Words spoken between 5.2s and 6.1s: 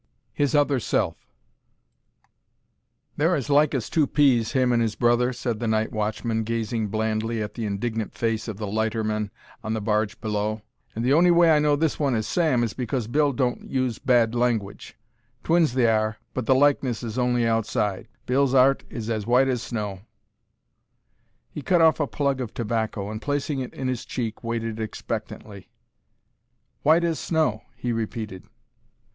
said the night